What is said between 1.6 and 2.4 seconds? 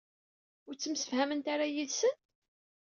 yid-sen?